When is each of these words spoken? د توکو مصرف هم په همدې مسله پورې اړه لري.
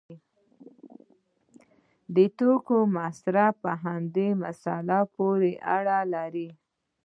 د 2.15 2.17
توکو 2.37 2.77
مصرف 2.97 3.55
هم 3.57 3.61
په 3.63 3.71
همدې 3.83 4.29
مسله 4.43 4.99
پورې 5.15 5.51
اړه 5.77 5.99
لري. 6.13 6.49